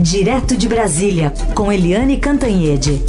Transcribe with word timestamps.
Direto 0.00 0.56
de 0.56 0.68
Brasília, 0.68 1.32
com 1.56 1.72
Eliane 1.72 2.18
Cantanhede. 2.18 3.02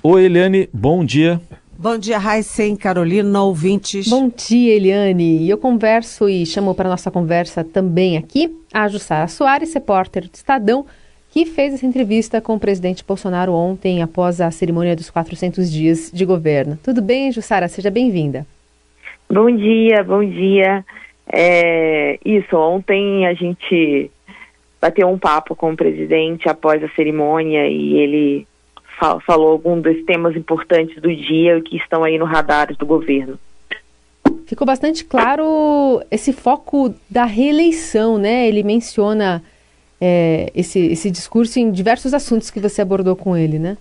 Oi, 0.00 0.24
Eliane, 0.24 0.68
bom 0.72 1.04
dia. 1.04 1.40
Bom 1.76 1.98
dia, 1.98 2.18
Raíssen, 2.18 2.76
Carolina, 2.76 3.42
ouvintes. 3.42 4.06
Bom 4.06 4.30
dia, 4.30 4.76
Eliane. 4.76 5.38
E 5.38 5.50
eu 5.50 5.58
converso 5.58 6.28
e 6.28 6.46
chamo 6.46 6.72
para 6.72 6.88
nossa 6.88 7.10
conversa 7.10 7.64
também 7.64 8.16
aqui 8.16 8.56
a 8.72 8.86
Jussara 8.86 9.26
Soares, 9.26 9.74
repórter 9.74 10.28
do 10.28 10.34
Estadão, 10.34 10.86
que 11.32 11.46
fez 11.46 11.72
essa 11.72 11.86
entrevista 11.86 12.42
com 12.42 12.54
o 12.54 12.60
presidente 12.60 13.02
Bolsonaro 13.02 13.54
ontem, 13.54 14.02
após 14.02 14.38
a 14.38 14.50
cerimônia 14.50 14.94
dos 14.94 15.08
400 15.08 15.72
dias 15.72 16.10
de 16.12 16.26
governo. 16.26 16.78
Tudo 16.84 17.00
bem, 17.00 17.32
Jussara? 17.32 17.68
Seja 17.68 17.90
bem-vinda. 17.90 18.46
Bom 19.30 19.50
dia, 19.50 20.04
bom 20.04 20.22
dia. 20.22 20.84
É, 21.26 22.18
isso, 22.22 22.54
ontem 22.54 23.26
a 23.26 23.32
gente 23.32 24.10
bateu 24.78 25.08
um 25.08 25.18
papo 25.18 25.56
com 25.56 25.72
o 25.72 25.76
presidente 25.76 26.50
após 26.50 26.84
a 26.84 26.88
cerimônia 26.90 27.66
e 27.66 27.94
ele 27.94 28.46
falou 29.26 29.52
alguns 29.52 29.82
dos 29.82 30.04
temas 30.04 30.36
importantes 30.36 31.00
do 31.00 31.16
dia 31.16 31.62
que 31.62 31.78
estão 31.78 32.04
aí 32.04 32.18
no 32.18 32.26
radar 32.26 32.76
do 32.76 32.84
governo. 32.84 33.38
Ficou 34.46 34.66
bastante 34.66 35.02
claro 35.02 36.02
esse 36.10 36.30
foco 36.30 36.94
da 37.08 37.24
reeleição, 37.24 38.18
né? 38.18 38.46
Ele 38.46 38.62
menciona 38.62 39.42
é, 40.04 40.50
esse, 40.52 40.80
esse 40.80 41.12
discurso 41.12 41.60
em 41.60 41.70
diversos 41.70 42.12
assuntos 42.12 42.50
que 42.50 42.58
você 42.58 42.82
abordou 42.82 43.14
com 43.14 43.36
ele, 43.36 43.56
né? 43.56 43.78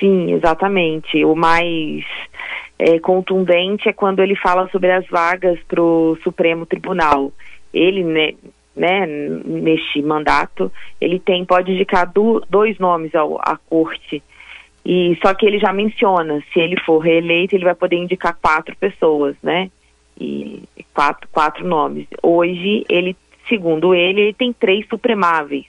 Sim, 0.00 0.32
exatamente. 0.32 1.24
O 1.24 1.36
mais 1.36 2.04
é, 2.76 2.98
contundente 2.98 3.88
é 3.88 3.92
quando 3.92 4.20
ele 4.20 4.34
fala 4.34 4.68
sobre 4.70 4.90
as 4.90 5.06
vagas 5.06 5.60
para 5.68 5.80
o 5.80 6.18
Supremo 6.24 6.66
Tribunal. 6.66 7.32
Ele, 7.72 8.02
né, 8.02 8.32
né, 8.74 9.06
neste 9.06 10.02
mandato, 10.02 10.72
ele 11.00 11.20
tem 11.20 11.44
pode 11.44 11.70
indicar 11.70 12.10
do, 12.12 12.44
dois 12.50 12.76
nomes 12.80 13.14
ao, 13.14 13.38
à 13.38 13.56
corte. 13.70 14.20
E 14.84 15.16
só 15.22 15.32
que 15.34 15.46
ele 15.46 15.60
já 15.60 15.72
menciona, 15.72 16.42
se 16.52 16.58
ele 16.58 16.80
for 16.80 16.98
reeleito, 16.98 17.54
ele 17.54 17.64
vai 17.64 17.76
poder 17.76 17.96
indicar 17.96 18.36
quatro 18.42 18.76
pessoas, 18.76 19.36
né? 19.40 19.70
E 20.20 20.64
quatro, 20.92 21.28
quatro 21.30 21.64
nomes. 21.64 22.08
Hoje, 22.20 22.84
ele, 22.88 23.16
segundo 23.48 23.94
ele, 23.94 24.20
ele 24.20 24.32
tem 24.34 24.52
três 24.52 24.86
supremáveis. 24.88 25.66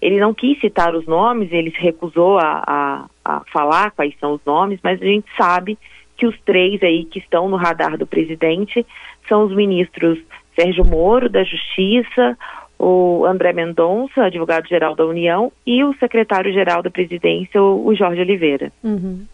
Ele 0.00 0.18
não 0.18 0.32
quis 0.32 0.58
citar 0.60 0.94
os 0.94 1.06
nomes, 1.06 1.52
ele 1.52 1.70
se 1.70 1.80
recusou 1.80 2.38
a, 2.38 2.62
a, 2.66 3.06
a 3.24 3.40
falar 3.52 3.90
quais 3.90 4.14
são 4.18 4.32
os 4.32 4.40
nomes, 4.46 4.80
mas 4.82 5.00
a 5.00 5.04
gente 5.04 5.26
sabe 5.36 5.78
que 6.16 6.26
os 6.26 6.38
três 6.40 6.82
aí 6.82 7.04
que 7.04 7.18
estão 7.18 7.48
no 7.48 7.56
radar 7.56 7.98
do 7.98 8.06
presidente 8.06 8.86
são 9.28 9.44
os 9.44 9.54
ministros 9.54 10.18
Sérgio 10.54 10.84
Moro, 10.84 11.28
da 11.28 11.44
Justiça, 11.44 12.36
o 12.78 13.24
André 13.26 13.52
Mendonça, 13.52 14.24
advogado-geral 14.24 14.94
da 14.94 15.04
União, 15.04 15.52
e 15.66 15.84
o 15.84 15.94
secretário-geral 15.94 16.82
da 16.82 16.90
presidência, 16.90 17.62
o 17.62 17.94
Jorge 17.94 18.22
Oliveira. 18.22 18.72
Uhum. 18.82 19.24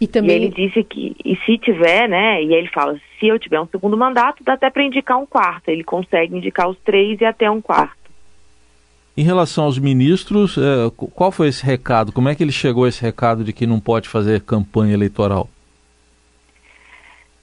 E, 0.00 0.06
também... 0.06 0.30
e 0.30 0.34
ele 0.34 0.48
disse 0.48 0.84
que, 0.84 1.16
e 1.24 1.36
se 1.44 1.58
tiver, 1.58 2.08
né, 2.08 2.42
e 2.42 2.54
ele 2.54 2.68
fala, 2.68 2.98
se 3.18 3.26
eu 3.26 3.38
tiver 3.38 3.60
um 3.60 3.66
segundo 3.66 3.96
mandato, 3.96 4.44
dá 4.44 4.52
até 4.52 4.70
para 4.70 4.84
indicar 4.84 5.18
um 5.18 5.26
quarto. 5.26 5.68
Ele 5.68 5.82
consegue 5.82 6.36
indicar 6.36 6.68
os 6.68 6.78
três 6.78 7.20
e 7.20 7.24
até 7.24 7.50
um 7.50 7.60
quarto. 7.60 7.96
Em 9.16 9.24
relação 9.24 9.64
aos 9.64 9.78
ministros, 9.78 10.56
é, 10.56 10.90
qual 11.12 11.32
foi 11.32 11.48
esse 11.48 11.66
recado? 11.66 12.12
Como 12.12 12.28
é 12.28 12.34
que 12.36 12.42
ele 12.44 12.52
chegou 12.52 12.84
a 12.84 12.88
esse 12.88 13.02
recado 13.02 13.42
de 13.42 13.52
que 13.52 13.66
não 13.66 13.80
pode 13.80 14.08
fazer 14.08 14.42
campanha 14.42 14.94
eleitoral? 14.94 15.48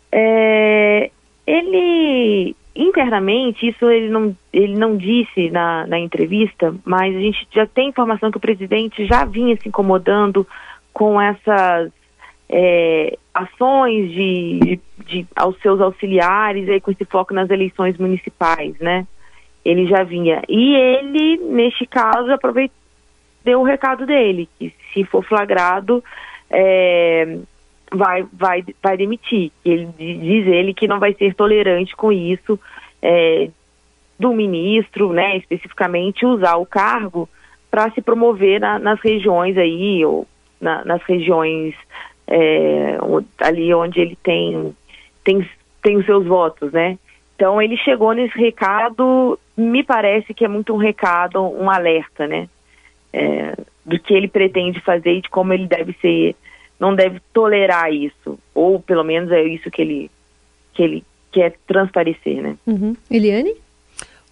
É, 0.09 1.11
ele 1.45 2.55
internamente, 2.73 3.67
isso 3.67 3.89
ele 3.89 4.09
não, 4.09 4.35
ele 4.53 4.77
não 4.77 4.95
disse 4.95 5.49
na, 5.49 5.85
na 5.87 5.99
entrevista, 5.99 6.73
mas 6.85 7.13
a 7.15 7.19
gente 7.19 7.47
já 7.53 7.65
tem 7.65 7.89
informação 7.89 8.31
que 8.31 8.37
o 8.37 8.41
presidente 8.41 9.05
já 9.05 9.25
vinha 9.25 9.57
se 9.57 9.67
incomodando 9.67 10.47
com 10.93 11.19
essas 11.19 11.91
é, 12.49 13.17
ações 13.33 14.11
de, 14.11 14.79
de, 15.05 15.27
aos 15.35 15.59
seus 15.61 15.81
auxiliares, 15.81 16.69
aí, 16.69 16.79
com 16.79 16.91
esse 16.91 17.05
foco 17.05 17.33
nas 17.33 17.49
eleições 17.49 17.97
municipais, 17.97 18.77
né? 18.79 19.05
Ele 19.63 19.87
já 19.87 20.03
vinha. 20.03 20.41
E 20.47 20.75
ele, 20.75 21.37
neste 21.37 21.85
caso, 21.85 22.31
aproveitou, 22.31 22.75
deu 23.43 23.61
o 23.61 23.63
recado 23.63 24.05
dele, 24.05 24.47
que 24.57 24.73
se 24.93 25.03
for 25.03 25.23
flagrado, 25.23 26.03
é, 26.49 27.37
vai, 27.91 28.25
vai, 28.33 28.63
vai 28.81 28.97
demitir. 28.97 29.51
Ele 29.63 29.87
diz 29.97 30.47
ele 30.47 30.73
que 30.73 30.87
não 30.87 30.99
vai 30.99 31.13
ser 31.13 31.33
tolerante 31.33 31.95
com 31.95 32.11
isso 32.11 32.59
é, 33.01 33.49
do 34.17 34.33
ministro, 34.33 35.11
né, 35.13 35.37
especificamente 35.37 36.25
usar 36.25 36.55
o 36.55 36.65
cargo 36.65 37.29
para 37.69 37.91
se 37.91 38.01
promover 38.01 38.59
na, 38.61 38.79
nas 38.79 38.99
regiões 39.01 39.57
aí 39.57 40.05
ou 40.05 40.25
na, 40.59 40.85
nas 40.85 41.01
regiões 41.03 41.75
é, 42.27 42.97
ali 43.39 43.73
onde 43.73 43.99
ele 43.99 44.17
tem, 44.21 44.75
tem 45.23 45.47
tem 45.81 45.97
os 45.97 46.05
seus 46.05 46.25
votos, 46.25 46.71
né? 46.71 46.97
Então 47.35 47.61
ele 47.61 47.77
chegou 47.77 48.11
nesse 48.13 48.35
recado, 48.39 49.37
me 49.55 49.83
parece 49.83 50.33
que 50.33 50.43
é 50.43 50.47
muito 50.47 50.73
um 50.73 50.77
recado, 50.77 51.39
um 51.41 51.69
alerta, 51.69 52.27
né? 52.27 52.49
É, 53.13 53.55
do 53.85 53.99
que 53.99 54.13
ele 54.13 54.27
pretende 54.27 54.81
fazer 54.81 55.13
e 55.13 55.21
de 55.21 55.29
como 55.29 55.53
ele 55.53 55.67
deve 55.67 55.93
ser 56.01 56.35
não 56.79 56.95
deve 56.95 57.21
tolerar 57.33 57.93
isso, 57.93 58.37
ou 58.53 58.79
pelo 58.79 59.03
menos 59.03 59.31
é 59.31 59.43
isso 59.43 59.71
que 59.71 59.81
ele, 59.81 60.11
que 60.73 60.83
ele 60.83 61.03
quer 61.31 61.55
transparecer, 61.65 62.41
né? 62.41 62.57
Uhum. 62.65 62.95
Eliane? 63.09 63.55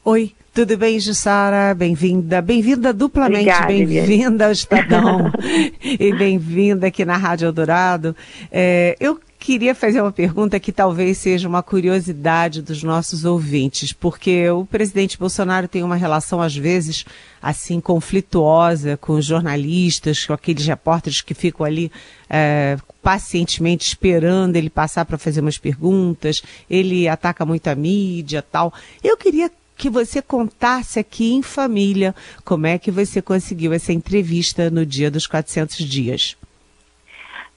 Oi, 0.04 0.34
tudo 0.54 0.78
bem, 0.78 1.00
Jussara? 1.00 1.74
Bem-vinda, 1.74 2.40
bem-vinda 2.40 2.94
duplamente, 2.94 3.50
bem-vinda 3.66 4.46
ao 4.46 4.52
Estadão 4.52 5.32
e 5.82 6.14
bem-vinda 6.14 6.88
aqui 6.88 7.04
na 7.04 7.18
Rádio 7.18 7.48
Eldorado. 7.48 8.16
É, 8.52 8.96
eu 9.00 9.20
queria 9.40 9.74
fazer 9.74 10.00
uma 10.00 10.12
pergunta 10.12 10.60
que 10.60 10.72
talvez 10.72 11.18
seja 11.18 11.50
uma 11.50 11.64
curiosidade 11.64 12.62
dos 12.62 12.84
nossos 12.84 13.26
ouvintes, 13.26 13.92
porque 13.92 14.48
o 14.52 14.64
presidente 14.64 15.18
Bolsonaro 15.18 15.68
tem 15.68 15.82
uma 15.82 15.96
relação, 15.96 16.40
às 16.40 16.56
vezes, 16.56 17.04
assim, 17.42 17.82
conflituosa 17.82 18.96
com 18.96 19.14
os 19.14 19.26
jornalistas, 19.26 20.24
com 20.24 20.34
aqueles 20.34 20.68
repórteres 20.68 21.22
que 21.22 21.34
ficam 21.34 21.66
ali 21.66 21.92
é, 22.30 22.78
pacientemente 23.02 23.88
esperando 23.88 24.56
ele 24.56 24.70
passar 24.70 25.04
para 25.04 25.18
fazer 25.18 25.42
umas 25.42 25.58
perguntas, 25.58 26.44
ele 26.70 27.08
ataca 27.08 27.44
muito 27.44 27.68
a 27.68 27.76
mídia 27.76 28.44
tal. 28.44 28.72
Eu 29.04 29.18
queria 29.18 29.50
que 29.84 29.90
você 29.90 30.22
contasse 30.22 30.98
aqui 30.98 31.34
em 31.34 31.44
família 31.44 32.16
como 32.46 32.66
é 32.66 32.80
que 32.80 32.90
você 32.90 33.22
conseguiu 33.22 33.74
essa 33.74 33.92
entrevista 33.92 34.70
no 34.70 34.86
dia 34.86 35.12
dos 35.12 35.28
400 35.28 35.78
dias. 35.80 36.38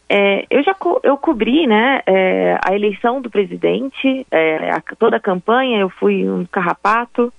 É, 0.09 0.45
eu 0.51 0.61
já 0.65 0.75
co 0.75 1.01
eu 1.05 1.17
cobri 1.17 1.69
né, 1.69 2.03
é, 2.05 2.59
a 2.65 2.75
eleição 2.75 3.23
do 3.23 3.31
presidente, 3.31 4.27
é, 4.29 4.73
a, 4.73 4.83
toda 4.99 5.19
a 5.19 5.21
campanha, 5.21 5.79
eu 5.79 5.89
fui 5.89 6.29
um 6.29 6.45
carrapato 6.45 7.33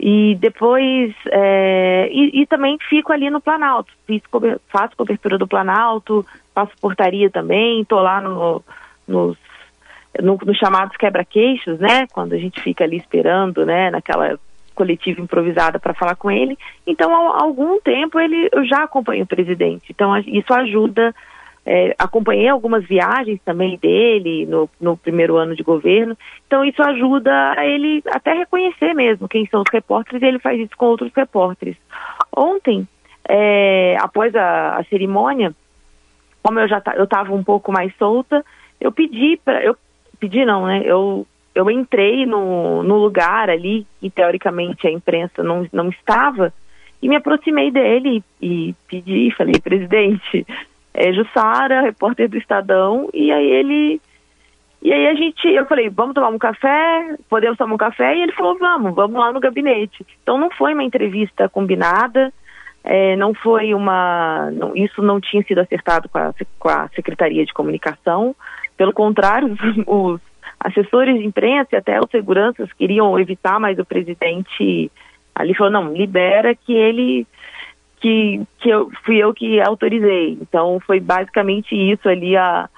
e 0.00 0.34
depois 0.40 1.14
é, 1.30 2.08
e, 2.10 2.42
e, 2.42 2.46
também 2.46 2.76
fico 2.88 3.12
ali 3.12 3.30
no 3.30 3.40
Planalto, 3.40 3.92
Fiz, 4.04 4.20
faço 4.66 4.96
cobertura 4.96 5.38
do 5.38 5.46
Planalto, 5.46 6.26
faço 6.52 6.72
portaria 6.80 7.30
também, 7.30 7.82
estou 7.82 8.00
lá 8.00 8.20
no, 8.20 8.64
nos 9.06 9.38
no, 10.22 10.38
no 10.44 10.54
chamados 10.54 10.96
quebra-queixos, 10.96 11.78
né, 11.78 12.06
quando 12.12 12.32
a 12.34 12.38
gente 12.38 12.60
fica 12.60 12.84
ali 12.84 12.96
esperando, 12.96 13.64
né, 13.64 13.90
naquela 13.90 14.38
coletiva 14.74 15.20
improvisada 15.20 15.78
para 15.78 15.94
falar 15.94 16.16
com 16.16 16.30
ele. 16.30 16.58
Então, 16.86 17.14
há 17.14 17.42
algum 17.42 17.80
tempo 17.80 18.18
ele 18.18 18.48
eu 18.52 18.64
já 18.64 18.82
acompanho 18.82 19.24
o 19.24 19.26
presidente. 19.26 19.86
Então, 19.90 20.16
isso 20.18 20.52
ajuda 20.52 21.14
é, 21.66 21.94
acompanhei 21.98 22.48
algumas 22.48 22.84
viagens 22.84 23.40
também 23.42 23.78
dele 23.78 24.44
no, 24.46 24.68
no, 24.78 24.96
primeiro 24.96 25.36
ano 25.36 25.56
de 25.56 25.62
governo, 25.62 26.16
então 26.46 26.62
isso 26.62 26.82
ajuda 26.82 27.54
ele 27.64 28.02
até 28.10 28.34
reconhecer 28.34 28.92
mesmo 28.92 29.28
quem 29.28 29.46
são 29.46 29.62
os 29.62 29.72
repórteres 29.72 30.20
e 30.20 30.26
ele 30.26 30.38
faz 30.38 30.60
isso 30.60 30.76
com 30.76 30.86
outros 30.86 31.10
repórteres. 31.16 31.76
Ontem, 32.36 32.86
é, 33.26 33.96
após 33.98 34.34
a, 34.34 34.76
a, 34.76 34.84
cerimônia, 34.84 35.54
como 36.42 36.60
eu 36.60 36.68
já 36.68 36.82
eu 36.96 37.04
estava 37.04 37.32
um 37.32 37.42
pouco 37.42 37.72
mais 37.72 37.94
solta, 37.96 38.44
eu 38.78 38.92
pedi 38.92 39.40
para 39.42 39.64
eu 39.64 39.74
pedi 40.24 40.44
não, 40.44 40.66
né? 40.66 40.82
Eu 40.84 41.26
eu 41.54 41.70
entrei 41.70 42.26
no, 42.26 42.82
no 42.82 42.96
lugar 42.96 43.48
ali 43.48 43.86
e 44.02 44.10
teoricamente 44.10 44.88
a 44.88 44.90
imprensa 44.90 45.40
não, 45.40 45.68
não 45.72 45.88
estava 45.88 46.52
e 47.00 47.08
me 47.08 47.14
aproximei 47.14 47.70
dele 47.70 48.24
e, 48.42 48.70
e 48.70 48.74
pedi, 48.88 49.30
falei, 49.36 49.60
presidente, 49.60 50.44
é, 50.92 51.12
Jussara, 51.12 51.82
repórter 51.82 52.28
do 52.28 52.38
Estadão, 52.38 53.08
e 53.12 53.30
aí 53.30 53.46
ele. 53.46 54.00
E 54.82 54.92
aí 54.92 55.06
a 55.06 55.14
gente, 55.14 55.46
eu 55.46 55.64
falei, 55.66 55.88
vamos 55.88 56.14
tomar 56.14 56.28
um 56.28 56.38
café? 56.38 57.16
Podemos 57.28 57.56
tomar 57.56 57.74
um 57.74 57.78
café? 57.78 58.16
E 58.16 58.22
ele 58.22 58.32
falou, 58.32 58.58
vamos, 58.58 58.94
vamos 58.94 59.18
lá 59.18 59.32
no 59.32 59.40
gabinete. 59.40 60.04
Então 60.22 60.36
não 60.36 60.50
foi 60.50 60.74
uma 60.74 60.82
entrevista 60.82 61.48
combinada, 61.48 62.32
é, 62.82 63.16
não 63.16 63.32
foi 63.32 63.74
uma. 63.74 64.50
Não, 64.50 64.74
isso 64.74 65.00
não 65.02 65.20
tinha 65.20 65.42
sido 65.44 65.60
acertado 65.60 66.08
com 66.08 66.18
a, 66.18 66.34
com 66.58 66.68
a 66.68 66.88
Secretaria 66.88 67.46
de 67.46 67.52
Comunicação, 67.52 68.34
Pelo 68.76 68.92
contrário, 68.92 69.56
os, 69.86 70.20
assessores 70.64 71.18
de 71.18 71.26
imprensa 71.26 71.68
e 71.72 71.76
até 71.76 72.00
os 72.00 72.10
seguranças 72.10 72.72
queriam 72.72 73.18
evitar, 73.18 73.60
mas 73.60 73.78
o 73.78 73.84
presidente 73.84 74.90
ali 75.34 75.54
falou, 75.54 75.72
não, 75.72 75.92
libera 75.92 76.54
que 76.54 76.72
ele 76.72 77.26
que, 78.00 78.42
que 78.58 78.68
eu, 78.68 78.90
fui 79.04 79.16
eu 79.16 79.32
que 79.34 79.60
autorizei. 79.60 80.38
Então 80.40 80.80
foi 80.86 81.00
basicamente 81.00 81.74
isso 81.74 82.08
ali 82.08 82.36
a, 82.36 82.68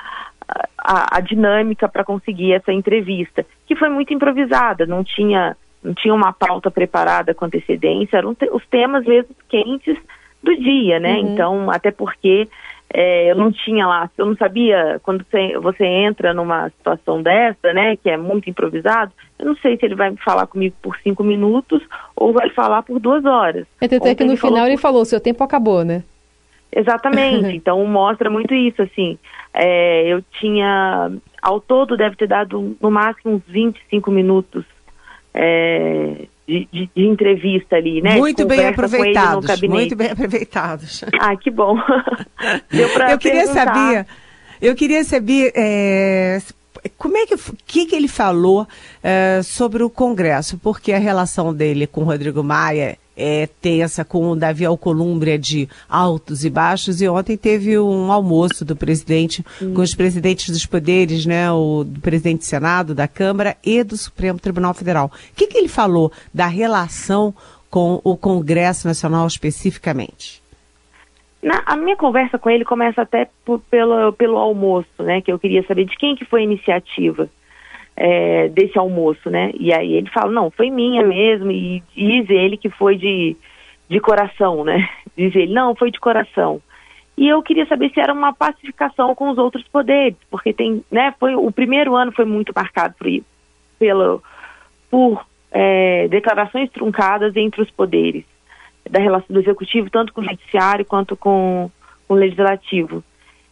a, 0.79 1.17
a 1.17 1.21
dinâmica 1.21 1.89
para 1.89 2.05
conseguir 2.05 2.53
essa 2.53 2.73
entrevista, 2.73 3.47
que 3.67 3.77
foi 3.77 3.89
muito 3.89 4.13
improvisada, 4.13 4.85
não 4.85 5.05
tinha, 5.05 5.57
não 5.83 5.95
tinha 5.95 6.15
uma 6.15 6.33
pauta 6.33 6.71
preparada 6.71 7.35
com 7.35 7.45
antecedência, 7.45 8.19
eram 8.19 8.35
te, 8.35 8.49
os 8.51 8.65
temas 8.67 9.05
mesmo 9.05 9.35
quentes 9.49 9.97
do 10.43 10.57
dia, 10.57 10.99
né? 10.99 11.19
Uhum. 11.19 11.33
Então, 11.33 11.71
até 11.71 11.91
porque 11.91 12.49
é, 12.93 13.31
eu 13.31 13.35
não 13.35 13.51
tinha 13.51 13.87
lá, 13.87 14.11
eu 14.17 14.27
não 14.27 14.37
sabia, 14.37 15.01
quando 15.03 15.25
você, 15.25 15.59
você 15.59 15.85
entra 15.85 16.33
numa 16.33 16.69
situação 16.71 17.23
dessa, 17.23 17.73
né, 17.73 17.97
que 17.97 18.09
é 18.09 18.17
muito 18.17 18.49
improvisado, 18.49 19.13
eu 19.39 19.47
não 19.47 19.57
sei 19.57 19.77
se 19.77 19.85
ele 19.85 19.95
vai 19.95 20.15
falar 20.25 20.47
comigo 20.47 20.75
por 20.81 20.97
cinco 20.99 21.25
minutos 21.25 21.83
ou 22.15 22.33
vai 22.33 22.49
falar 22.51 22.83
por 22.83 22.99
duas 22.99 23.25
horas. 23.25 23.67
É, 23.81 23.87
até 23.87 24.15
que 24.15 24.25
no 24.25 24.37
final 24.37 24.67
ele 24.67 24.77
falou, 24.77 25.05
seu 25.05 25.21
tempo 25.21 25.43
acabou, 25.43 25.85
né? 25.85 26.05
Exatamente, 26.75 27.49
então 27.57 27.85
mostra 27.87 28.31
muito 28.31 28.55
isso, 28.55 28.83
assim, 28.83 29.19
é, 29.53 30.07
eu 30.07 30.23
tinha, 30.41 31.11
ao 31.43 31.61
todo 31.61 31.97
deve 31.97 32.17
ter 32.17 32.29
dado 32.29 32.77
no 32.81 32.91
máximo 32.91 33.35
uns 33.35 33.43
25 33.47 34.11
minutos 34.11 34.65
é, 35.35 36.27
de, 36.47 36.69
de, 36.73 36.91
de, 36.95 37.07
entrevista 37.07 37.77
ali, 37.77 38.01
né? 38.01 38.17
Muito 38.17 38.47
bem 38.47 38.67
aproveitados, 38.67 39.61
muito 39.63 39.97
bem 39.97 40.11
aproveitados. 40.11 41.05
Ah, 41.19 41.37
que 41.37 41.51
bom. 41.51 41.77
Deu 42.71 42.89
pra 42.91 43.11
eu 43.11 43.19
queria 43.19 43.45
perguntar. 43.45 43.75
saber, 43.75 44.07
eu 44.61 44.75
queria 44.75 45.03
saber 45.03 45.53
é, 45.57 46.41
como 46.97 47.17
é 47.17 47.27
que, 47.27 47.37
que, 47.67 47.87
que 47.87 47.97
ele 47.97 48.09
falou 48.09 48.67
é, 49.03 49.41
sobre 49.43 49.83
o 49.83 49.91
Congresso, 49.91 50.59
porque 50.59 50.93
a 50.93 50.99
relação 50.99 51.53
dele 51.55 51.87
com 51.87 52.03
o 52.03 52.05
Rodrigo 52.05 52.43
Maia 52.45 52.99
é 53.17 53.49
tensa, 53.61 54.05
com 54.05 54.31
o 54.31 54.37
Davi 54.37 54.65
Alcolumbre 54.65 55.31
é 55.31 55.39
de 55.39 55.69
altos 55.89 56.45
e 56.45 56.51
baixos, 56.51 57.01
e 57.01 57.09
ontem 57.09 57.37
teve 57.37 57.79
um 57.79 58.13
almoço 58.13 58.65
do 58.65 58.77
presidente 58.77 59.45
hum. 59.61 59.75
com 59.75 59.81
os 59.81 59.95
presidentes 59.95 60.51
dos 60.51 60.67
poderes, 60.67 61.25
né, 61.25 61.51
o 61.51 61.85
do 61.85 62.01
presidente 62.01 62.41
do 62.41 62.45
Senado, 62.45 62.95
da 62.95 63.09
Câmara 63.09 63.57
e 63.65 63.83
do 63.83 63.97
Supremo 63.97 64.39
Tribunal 64.39 64.75
Federal. 64.75 65.07
O 65.07 65.35
que, 65.35 65.47
que 65.47 65.57
ele 65.57 65.69
falou 65.69 66.13
da 66.33 66.47
relação 66.47 67.35
com 67.71 68.01
o 68.05 68.17
Congresso 68.17 68.87
Nacional 68.87 69.27
especificamente? 69.27 70.43
Na, 71.43 71.63
a 71.67 71.77
minha 71.77 71.97
conversa 71.97 72.39
com 72.39 72.51
ele 72.51 72.65
começa 72.65 73.03
até 73.03 73.29
por, 73.45 73.61
pelo, 73.71 74.13
pelo 74.13 74.37
almoço, 74.37 74.89
né? 75.01 75.21
Que 75.21 75.31
eu 75.31 75.39
queria 75.39 75.65
saber 75.67 75.85
de 75.85 75.97
quem 75.97 76.17
que 76.17 76.25
foi 76.25 76.41
a 76.41 76.45
iniciativa 76.45 77.29
é, 77.97 78.49
desse 78.49 78.79
almoço, 78.79 79.31
né? 79.31 79.51
E 79.59 79.73
aí 79.73 79.95
ele 79.95 80.11
fala, 80.11 80.31
não, 80.31 80.51
foi 80.51 80.71
minha 80.71 81.03
mesmo, 81.05 81.51
e 81.51 81.83
diz 81.95 82.29
ele 82.29 82.57
que 82.57 82.69
foi 82.69 82.97
de, 82.97 83.37
de 83.89 84.01
coração, 84.01 84.65
né? 84.65 84.89
Diz 85.17 85.35
ele, 85.35 85.55
não, 85.55 85.75
foi 85.75 85.91
de 85.91 85.99
coração. 85.99 86.61
E 87.17 87.27
eu 87.27 87.43
queria 87.43 87.65
saber 87.65 87.91
se 87.91 87.99
era 87.99 88.13
uma 88.13 88.35
pacificação 88.35 89.15
com 89.15 89.31
os 89.31 89.39
outros 89.39 89.67
poderes, 89.69 90.19
porque 90.31 90.53
tem, 90.53 90.85
né? 90.91 91.15
Foi 91.19 91.35
o 91.35 91.51
primeiro 91.51 91.97
ano 91.97 92.13
foi 92.13 92.27
muito 92.27 92.53
marcado 92.55 92.95
por 92.99 93.09
pelo 93.79 94.23
por 94.91 95.27
é, 95.51 96.07
declarações 96.09 96.71
truncadas 96.71 97.35
entre 97.35 97.63
os 97.63 97.71
poderes 97.71 98.25
da 98.91 99.01
relação 99.01 99.29
do 99.31 99.41
executivo, 99.41 99.91
tanto 99.91 100.13
com 100.13 100.21
o 100.21 100.25
judiciário 100.25 100.85
quanto 100.85 101.17
com, 101.17 101.71
com 102.07 102.15
o 102.15 102.17
legislativo. 102.17 103.03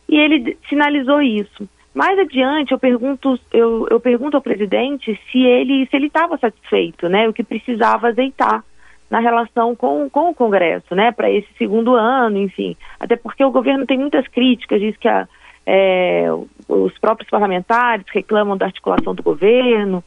E 0.08 0.16
ele 0.18 0.56
sinalizou 0.68 1.22
isso. 1.22 1.68
Mais 1.94 2.18
adiante, 2.18 2.72
eu 2.72 2.78
pergunto, 2.78 3.38
eu, 3.52 3.86
eu 3.88 4.00
pergunto 4.00 4.36
ao 4.36 4.42
presidente 4.42 5.18
se 5.30 5.38
ele 5.38 5.86
se 5.86 5.96
ele 5.96 6.08
estava 6.08 6.36
satisfeito, 6.36 7.08
né, 7.08 7.28
o 7.28 7.32
que 7.32 7.44
precisava 7.44 8.08
azeitar 8.08 8.64
na 9.08 9.20
relação 9.20 9.76
com, 9.76 10.10
com 10.10 10.30
o 10.30 10.34
Congresso, 10.34 10.94
né, 10.94 11.12
para 11.12 11.30
esse 11.30 11.48
segundo 11.56 11.94
ano, 11.94 12.38
enfim. 12.38 12.76
Até 12.98 13.14
porque 13.14 13.44
o 13.44 13.50
governo 13.50 13.86
tem 13.86 13.96
muitas 13.96 14.26
críticas, 14.26 14.80
diz 14.80 14.96
que 14.96 15.06
a, 15.06 15.28
é, 15.66 16.26
os 16.68 16.98
próprios 16.98 17.30
parlamentares 17.30 18.06
reclamam 18.12 18.56
da 18.56 18.66
articulação 18.66 19.14
do 19.14 19.22
governo. 19.22 20.02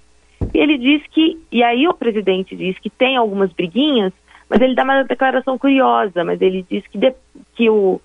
E 0.53 0.57
ele 0.59 0.77
diz 0.77 1.01
que, 1.07 1.39
e 1.51 1.63
aí 1.63 1.87
o 1.87 1.93
presidente 1.93 2.55
diz 2.55 2.77
que 2.79 2.89
tem 2.89 3.15
algumas 3.15 3.51
briguinhas, 3.53 4.13
mas 4.49 4.61
ele 4.61 4.75
dá 4.75 4.83
uma 4.83 5.03
declaração 5.03 5.57
curiosa, 5.57 6.23
mas 6.23 6.41
ele 6.41 6.65
diz 6.69 6.85
que, 6.87 6.97
de, 6.97 7.13
que, 7.55 7.69
o, 7.69 7.99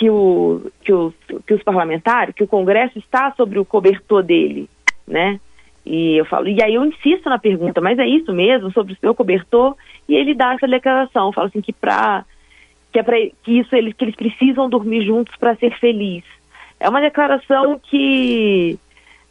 que, 0.00 0.08
o, 0.08 0.72
que, 0.82 0.90
os, 0.94 1.12
que 1.46 1.52
os 1.52 1.62
parlamentares, 1.62 2.34
que 2.34 2.42
o 2.42 2.48
Congresso 2.48 2.98
está 2.98 3.32
sobre 3.32 3.58
o 3.58 3.66
cobertor 3.66 4.22
dele, 4.22 4.66
né? 5.06 5.38
E 5.84 6.16
eu 6.16 6.24
falo, 6.24 6.48
e 6.48 6.62
aí 6.62 6.74
eu 6.74 6.84
insisto 6.86 7.28
na 7.28 7.38
pergunta, 7.38 7.82
mas 7.82 7.98
é 7.98 8.06
isso 8.06 8.32
mesmo, 8.32 8.72
sobre 8.72 8.94
o 8.94 8.96
seu 8.96 9.14
cobertor? 9.14 9.76
E 10.08 10.14
ele 10.14 10.34
dá 10.34 10.54
essa 10.54 10.66
declaração, 10.66 11.32
fala 11.32 11.48
assim 11.48 11.60
que 11.60 11.72
para 11.72 12.24
que 12.90 12.98
é 12.98 13.02
para 13.02 13.16
que 13.42 13.58
isso 13.58 13.76
eles 13.76 13.92
que 13.92 14.04
eles 14.04 14.16
precisam 14.16 14.70
dormir 14.70 15.04
juntos 15.04 15.36
para 15.36 15.54
ser 15.56 15.78
feliz. 15.78 16.24
É 16.78 16.88
uma 16.88 17.02
declaração 17.02 17.78
que 17.78 18.78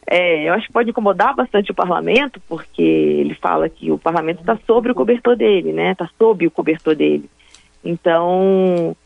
é, 0.06 0.48
eu 0.48 0.54
acho 0.54 0.68
que 0.68 0.72
pode 0.72 0.90
incomodar 0.90 1.34
bastante 1.34 1.72
o 1.72 1.74
parlamento, 1.74 2.40
porque 2.48 2.80
ele 2.80 3.34
fala 3.34 3.68
que 3.68 3.90
o 3.90 3.98
parlamento 3.98 4.40
está 4.40 4.56
sobre 4.68 4.92
o 4.92 4.94
cobertor 4.94 5.34
dele, 5.34 5.72
né? 5.72 5.92
Está 5.92 6.08
sob 6.16 6.46
o 6.46 6.50
cobertor 6.50 6.94
dele. 6.94 7.28
Então, 7.84 8.96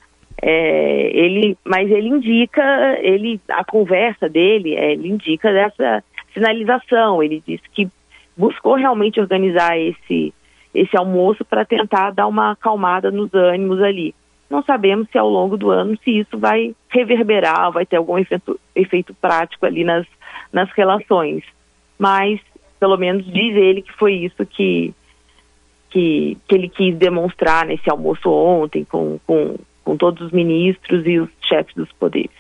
é, 0.40 1.10
ele, 1.14 1.56
mas 1.64 1.90
ele 1.90 2.08
indica, 2.08 2.62
ele, 3.00 3.40
a 3.48 3.64
conversa 3.64 4.28
dele, 4.28 4.75
é, 4.75 4.92
ele 4.92 5.08
indica 5.08 5.52
dessa 5.52 6.04
sinalização. 6.32 7.22
Ele 7.22 7.42
disse 7.46 7.64
que 7.72 7.88
buscou 8.36 8.75
realmente 8.75 9.20
organizar 9.20 9.78
esse 9.78 10.32
esse 10.75 10.96
almoço 10.96 11.44
para 11.44 11.64
tentar 11.64 12.10
dar 12.10 12.26
uma 12.26 12.50
acalmada 12.50 13.08
nos 13.08 13.32
ânimos 13.32 13.81
ali. 13.81 14.12
Não 14.50 14.60
sabemos 14.64 15.08
se 15.08 15.16
ao 15.16 15.28
longo 15.28 15.56
do 15.56 15.70
ano 15.70 15.96
se 16.02 16.19
isso 16.19 16.36
vai 16.36 16.75
reverberar, 16.88 17.70
vai 17.70 17.86
ter 17.86 17.94
algum 17.94 18.19
efeito, 18.19 18.58
efeito 18.75 19.14
prático 19.14 19.64
ali 19.64 19.84
nas 19.84 20.04
nas 20.54 20.70
relações. 20.70 21.42
Mas, 21.98 22.40
pelo 22.78 22.96
menos, 22.96 23.25
diz 23.26 23.56
ele 23.56 23.82
que 23.82 23.92
foi 23.92 24.14
isso 24.14 24.46
que, 24.46 24.94
que, 25.90 26.38
que 26.46 26.54
ele 26.54 26.69
quis 26.69 26.96
demonstrar 26.96 27.66
nesse 27.66 27.90
almoço 27.90 28.31
ontem 28.31 28.84
com, 28.84 29.19
com, 29.26 29.56
com 29.84 29.96
todos 29.96 30.26
os 30.26 30.32
ministros 30.32 31.06
e 31.06 31.19
os 31.19 31.28
chefes 31.42 31.75
dos 31.75 31.92
poderes. 31.92 32.31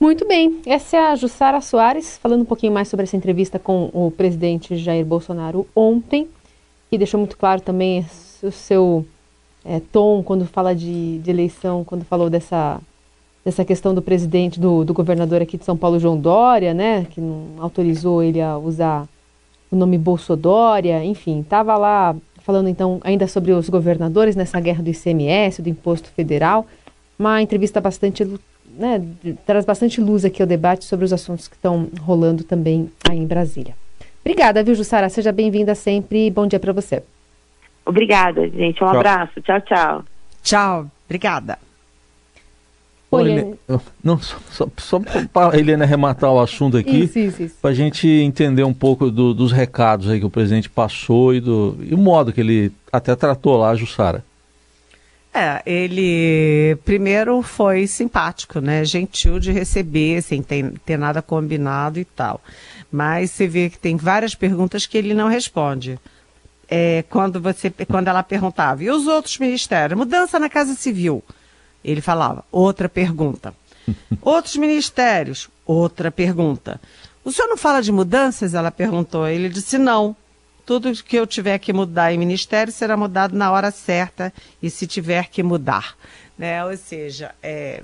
Muito 0.00 0.26
bem, 0.28 0.60
essa 0.64 0.96
é 0.96 1.00
a 1.00 1.16
Jussara 1.16 1.60
Soares, 1.60 2.18
falando 2.18 2.42
um 2.42 2.44
pouquinho 2.44 2.72
mais 2.72 2.86
sobre 2.86 3.04
essa 3.04 3.16
entrevista 3.16 3.58
com 3.58 3.90
o 3.92 4.12
presidente 4.12 4.76
Jair 4.76 5.04
Bolsonaro 5.04 5.66
ontem, 5.74 6.28
e 6.90 6.96
deixou 6.96 7.18
muito 7.18 7.36
claro 7.36 7.60
também 7.60 8.06
o 8.42 8.50
seu 8.52 9.04
é, 9.64 9.80
tom 9.80 10.22
quando 10.22 10.46
fala 10.46 10.74
de, 10.74 11.18
de 11.18 11.30
eleição, 11.30 11.84
quando 11.84 12.04
falou 12.04 12.30
dessa 12.30 12.80
dessa 13.44 13.64
questão 13.64 13.94
do 13.94 14.02
presidente, 14.02 14.60
do, 14.60 14.84
do 14.84 14.92
governador 14.92 15.40
aqui 15.40 15.56
de 15.56 15.64
São 15.64 15.74
Paulo, 15.74 15.98
João 15.98 16.18
Dória, 16.18 16.74
né, 16.74 17.06
que 17.08 17.18
não 17.18 17.54
autorizou 17.58 18.22
ele 18.22 18.42
a 18.42 18.58
usar 18.58 19.08
o 19.70 19.76
nome 19.76 19.96
Bolsodória, 19.96 21.02
enfim, 21.02 21.40
estava 21.40 21.76
lá 21.76 22.14
falando 22.48 22.70
então 22.70 22.98
ainda 23.04 23.26
sobre 23.28 23.52
os 23.52 23.68
governadores 23.68 24.34
nessa 24.34 24.58
guerra 24.58 24.82
do 24.82 24.88
ICMS, 24.88 25.60
do 25.60 25.68
Imposto 25.68 26.08
Federal, 26.08 26.66
uma 27.18 27.42
entrevista 27.42 27.78
bastante, 27.78 28.24
né, 28.74 29.04
traz 29.44 29.66
bastante 29.66 30.00
luz 30.00 30.24
aqui 30.24 30.40
ao 30.40 30.48
debate 30.48 30.86
sobre 30.86 31.04
os 31.04 31.12
assuntos 31.12 31.46
que 31.46 31.56
estão 31.56 31.90
rolando 32.00 32.42
também 32.42 32.90
aí 33.06 33.18
em 33.18 33.26
Brasília. 33.26 33.74
Obrigada, 34.24 34.62
viu, 34.62 34.74
Jussara? 34.74 35.10
Seja 35.10 35.30
bem-vinda 35.30 35.74
sempre 35.74 36.26
e 36.26 36.30
bom 36.30 36.46
dia 36.46 36.58
para 36.58 36.72
você. 36.72 37.02
Obrigada, 37.84 38.48
gente. 38.48 38.82
Um 38.82 38.86
tchau. 38.86 38.96
abraço. 38.96 39.42
Tchau, 39.42 39.60
tchau. 39.60 40.04
Tchau. 40.42 40.86
Obrigada. 41.04 41.67
Oi, 43.10 43.58
não, 44.04 44.20
só, 44.20 44.36
só, 44.50 44.68
só 44.76 45.00
para 45.32 45.56
a 45.56 45.58
Helena 45.58 45.84
arrematar 45.84 46.30
o 46.30 46.38
assunto 46.38 46.76
aqui, 46.76 47.10
para 47.60 47.70
a 47.70 47.74
gente 47.74 48.06
entender 48.06 48.64
um 48.64 48.74
pouco 48.74 49.10
do, 49.10 49.32
dos 49.32 49.50
recados 49.50 50.10
aí 50.10 50.20
que 50.20 50.26
o 50.26 50.30
presidente 50.30 50.68
passou 50.68 51.34
e, 51.34 51.40
do, 51.40 51.78
e 51.80 51.94
o 51.94 51.98
modo 51.98 52.34
que 52.34 52.40
ele 52.40 52.70
até 52.92 53.16
tratou 53.16 53.56
lá 53.56 53.70
a 53.70 53.74
Jussara. 53.74 54.22
É, 55.32 55.62
ele 55.64 56.76
primeiro 56.84 57.40
foi 57.42 57.86
simpático, 57.86 58.60
né? 58.60 58.84
Gentil 58.84 59.38
de 59.38 59.52
receber, 59.52 60.20
sem 60.22 60.42
ter, 60.42 60.72
ter 60.84 60.98
nada 60.98 61.22
combinado 61.22 61.98
e 61.98 62.04
tal. 62.04 62.42
Mas 62.90 63.30
você 63.30 63.46
vê 63.46 63.70
que 63.70 63.78
tem 63.78 63.96
várias 63.96 64.34
perguntas 64.34 64.84
que 64.84 64.98
ele 64.98 65.14
não 65.14 65.28
responde. 65.28 65.98
É, 66.68 67.04
quando, 67.08 67.40
você, 67.40 67.70
quando 67.70 68.08
ela 68.08 68.22
perguntava, 68.22 68.84
e 68.84 68.90
os 68.90 69.06
outros 69.06 69.38
ministérios? 69.38 69.98
Mudança 69.98 70.38
na 70.38 70.50
Casa 70.50 70.74
Civil. 70.74 71.22
Ele 71.84 72.00
falava, 72.00 72.44
outra 72.50 72.88
pergunta. 72.88 73.54
Outros 74.20 74.56
ministérios, 74.56 75.48
outra 75.64 76.10
pergunta. 76.10 76.80
O 77.24 77.32
senhor 77.32 77.48
não 77.48 77.56
fala 77.56 77.80
de 77.80 77.90
mudanças? 77.90 78.54
Ela 78.54 78.70
perguntou. 78.70 79.26
Ele 79.26 79.48
disse, 79.48 79.78
não. 79.78 80.14
Tudo 80.66 80.92
que 81.02 81.16
eu 81.16 81.26
tiver 81.26 81.58
que 81.58 81.72
mudar 81.72 82.12
em 82.12 82.18
ministério 82.18 82.72
será 82.72 82.96
mudado 82.96 83.34
na 83.34 83.50
hora 83.50 83.70
certa 83.70 84.32
e 84.62 84.68
se 84.68 84.86
tiver 84.86 85.28
que 85.28 85.42
mudar. 85.42 85.96
Né? 86.38 86.62
Ou 86.64 86.76
seja, 86.76 87.34
é, 87.42 87.82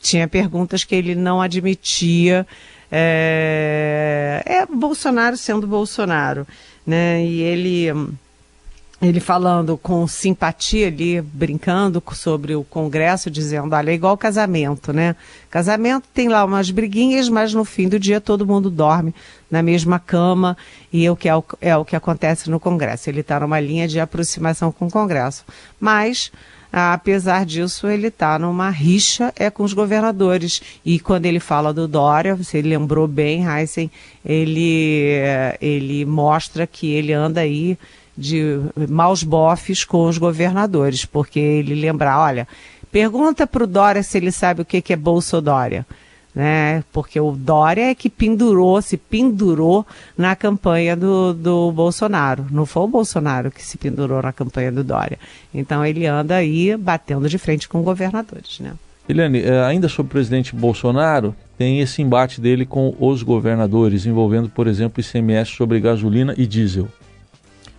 tinha 0.00 0.28
perguntas 0.28 0.84
que 0.84 0.94
ele 0.94 1.14
não 1.14 1.40
admitia. 1.40 2.46
É, 2.90 4.42
é 4.44 4.66
Bolsonaro 4.66 5.36
sendo 5.36 5.66
Bolsonaro, 5.66 6.46
né? 6.86 7.24
E 7.24 7.40
ele 7.40 7.90
ele 9.02 9.18
falando 9.18 9.76
com 9.76 10.06
simpatia 10.06 10.86
ali, 10.86 11.20
brincando 11.20 12.00
sobre 12.12 12.54
o 12.54 12.62
Congresso, 12.62 13.28
dizendo, 13.28 13.74
olha, 13.74 13.90
é 13.90 13.94
igual 13.94 14.16
casamento, 14.16 14.92
né? 14.92 15.16
Casamento 15.50 16.06
tem 16.14 16.28
lá 16.28 16.44
umas 16.44 16.70
briguinhas, 16.70 17.28
mas 17.28 17.52
no 17.52 17.64
fim 17.64 17.88
do 17.88 17.98
dia 17.98 18.20
todo 18.20 18.46
mundo 18.46 18.70
dorme 18.70 19.12
na 19.50 19.60
mesma 19.60 19.98
cama 19.98 20.56
e 20.92 21.04
é 21.04 21.10
o 21.10 21.16
que, 21.16 21.28
é 21.28 21.34
o, 21.34 21.44
é 21.60 21.76
o 21.76 21.84
que 21.84 21.96
acontece 21.96 22.48
no 22.48 22.60
Congresso. 22.60 23.10
Ele 23.10 23.22
está 23.22 23.40
numa 23.40 23.58
linha 23.58 23.88
de 23.88 23.98
aproximação 23.98 24.70
com 24.70 24.86
o 24.86 24.90
Congresso. 24.90 25.44
Mas, 25.80 26.30
apesar 26.72 27.44
disso, 27.44 27.88
ele 27.88 28.06
está 28.06 28.38
numa 28.38 28.70
rixa 28.70 29.32
é 29.34 29.50
com 29.50 29.64
os 29.64 29.72
governadores. 29.72 30.62
E 30.84 31.00
quando 31.00 31.26
ele 31.26 31.40
fala 31.40 31.74
do 31.74 31.88
Dória, 31.88 32.36
você 32.36 32.62
lembrou 32.62 33.08
bem, 33.08 33.44
Heisen, 33.44 33.90
ele, 34.24 35.16
ele 35.60 36.04
mostra 36.04 36.68
que 36.68 36.92
ele 36.92 37.12
anda 37.12 37.40
aí 37.40 37.76
de 38.16 38.60
maus 38.88 39.22
bofes 39.22 39.84
com 39.84 40.06
os 40.06 40.18
governadores, 40.18 41.04
porque 41.04 41.40
ele 41.40 41.74
lembra, 41.74 42.18
olha, 42.18 42.46
pergunta 42.90 43.46
para 43.46 43.64
o 43.64 43.66
Dória 43.66 44.02
se 44.02 44.18
ele 44.18 44.30
sabe 44.30 44.62
o 44.62 44.64
que, 44.64 44.82
que 44.82 44.92
é 44.92 44.96
Bolsa 44.96 45.40
Dória. 45.40 45.86
Né? 46.34 46.82
Porque 46.92 47.20
o 47.20 47.32
Dória 47.32 47.90
é 47.90 47.94
que 47.94 48.08
pendurou, 48.08 48.80
se 48.80 48.96
pendurou 48.96 49.86
na 50.16 50.34
campanha 50.34 50.96
do, 50.96 51.34
do 51.34 51.70
Bolsonaro. 51.72 52.46
Não 52.50 52.64
foi 52.64 52.82
o 52.84 52.88
Bolsonaro 52.88 53.50
que 53.50 53.62
se 53.62 53.76
pendurou 53.76 54.22
na 54.22 54.32
campanha 54.32 54.72
do 54.72 54.82
Dória. 54.82 55.18
Então 55.52 55.84
ele 55.84 56.06
anda 56.06 56.36
aí 56.36 56.74
batendo 56.76 57.28
de 57.28 57.36
frente 57.36 57.68
com 57.68 57.82
governadores, 57.82 58.60
né? 58.60 58.72
Eliane, 59.08 59.42
eh, 59.42 59.64
ainda 59.64 59.88
sobre 59.88 60.10
o 60.10 60.12
presidente 60.12 60.54
Bolsonaro, 60.54 61.34
tem 61.58 61.80
esse 61.80 62.00
embate 62.00 62.40
dele 62.40 62.64
com 62.64 62.94
os 62.98 63.22
governadores, 63.22 64.06
envolvendo, 64.06 64.48
por 64.48 64.66
exemplo, 64.66 65.00
ICMS 65.00 65.50
sobre 65.50 65.80
gasolina 65.80 66.34
e 66.38 66.46
diesel. 66.46 66.88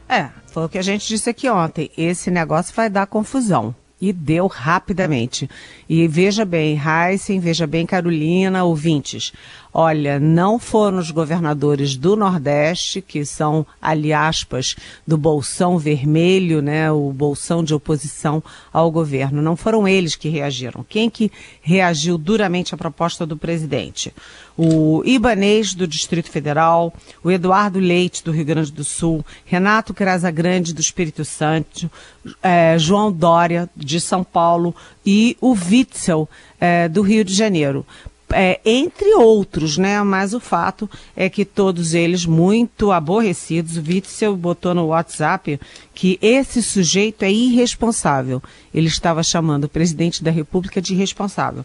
É, 0.07 0.29
foi 0.47 0.65
o 0.65 0.69
que 0.69 0.77
a 0.77 0.83
gente 0.83 1.07
disse 1.07 1.29
aqui 1.29 1.49
ontem. 1.49 1.89
Esse 1.97 2.29
negócio 2.29 2.73
vai 2.75 2.89
dar 2.89 3.07
confusão. 3.07 3.75
E 3.99 4.11
deu 4.11 4.47
rapidamente. 4.47 5.49
E 5.87 6.07
veja 6.09 6.43
bem, 6.43 6.77
Heisen, 6.77 7.39
veja 7.39 7.65
bem, 7.65 7.85
Carolina, 7.85 8.65
ouvintes. 8.65 9.31
Olha, 9.73 10.19
não 10.19 10.59
foram 10.59 10.99
os 10.99 11.09
governadores 11.09 11.95
do 11.95 12.15
Nordeste, 12.15 13.01
que 13.01 13.25
são, 13.25 13.65
ali 13.81 14.13
aspas, 14.13 14.75
do 15.07 15.17
bolsão 15.17 15.79
vermelho, 15.79 16.61
né, 16.61 16.91
o 16.91 17.11
bolsão 17.11 17.63
de 17.63 17.73
oposição 17.73 18.43
ao 18.71 18.91
governo. 18.91 19.41
Não 19.41 19.55
foram 19.55 19.87
eles 19.87 20.15
que 20.15 20.29
reagiram. 20.29 20.85
Quem 20.87 21.09
que 21.09 21.31
reagiu 21.59 22.19
duramente 22.19 22.75
à 22.75 22.77
proposta 22.77 23.25
do 23.25 23.35
presidente? 23.35 24.13
O 24.55 25.01
Ibanês, 25.03 25.73
do 25.73 25.87
Distrito 25.87 26.29
Federal, 26.29 26.93
o 27.23 27.31
Eduardo 27.31 27.79
Leite, 27.79 28.23
do 28.23 28.31
Rio 28.31 28.45
Grande 28.45 28.71
do 28.71 28.83
Sul, 28.83 29.25
Renato 29.43 29.91
Casagrande, 29.91 30.75
do 30.75 30.81
Espírito 30.81 31.25
Santo, 31.25 31.89
é, 32.43 32.77
João 32.77 33.11
Dória, 33.11 33.67
de 33.75 33.99
São 33.99 34.23
Paulo, 34.23 34.75
e 35.03 35.35
o 35.41 35.53
Witzel, 35.53 36.29
é, 36.59 36.87
do 36.87 37.01
Rio 37.01 37.25
de 37.25 37.33
Janeiro 37.33 37.83
é, 38.33 38.59
entre 38.65 39.13
outros, 39.15 39.77
né? 39.77 40.01
Mas 40.03 40.33
o 40.33 40.39
fato 40.39 40.89
é 41.15 41.29
que 41.29 41.45
todos 41.45 41.93
eles 41.93 42.25
muito 42.25 42.91
aborrecidos. 42.91 43.77
O 43.77 43.81
Witzel 43.81 44.35
botou 44.35 44.73
no 44.73 44.87
WhatsApp 44.87 45.59
que 45.93 46.19
esse 46.21 46.61
sujeito 46.61 47.23
é 47.23 47.31
irresponsável. 47.31 48.41
Ele 48.73 48.87
estava 48.87 49.23
chamando 49.23 49.65
o 49.65 49.69
presidente 49.69 50.23
da 50.23 50.31
República 50.31 50.81
de 50.81 50.93
irresponsável. 50.93 51.63